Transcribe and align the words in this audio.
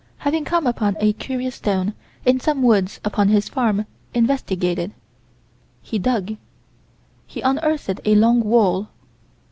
having 0.17 0.43
come 0.43 0.65
upon 0.65 0.97
a 0.99 1.13
curious 1.13 1.57
stone, 1.57 1.93
in 2.25 2.39
some 2.39 2.63
woods 2.63 2.99
upon 3.05 3.27
his 3.27 3.47
farm, 3.47 3.85
investigated. 4.15 4.93
He 5.83 5.99
dug. 5.99 6.37
He 7.27 7.41
unearthed 7.41 7.99
a 8.03 8.15
long 8.15 8.39
wall. 8.39 8.89